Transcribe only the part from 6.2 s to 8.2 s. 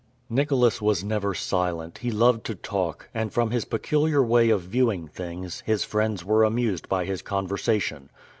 were amused by his conversation.